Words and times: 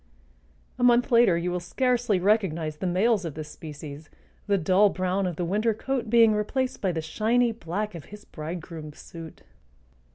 A 0.79 0.83
month 0.83 1.11
later 1.11 1.37
you 1.37 1.51
will 1.51 1.59
scarcely 1.59 2.19
recognize 2.19 2.77
the 2.77 2.87
males 2.87 3.23
of 3.23 3.35
this 3.35 3.49
species, 3.51 4.09
the 4.47 4.57
dull 4.57 4.89
brown 4.89 5.27
of 5.27 5.35
the 5.35 5.45
winter 5.45 5.75
coat 5.75 6.09
being 6.09 6.33
replaced 6.33 6.81
by 6.81 6.91
the 6.91 7.03
shiny 7.03 7.51
black 7.51 7.93
of 7.93 8.05
his 8.05 8.25
bridegroom's 8.25 8.97
suit. 8.97 9.43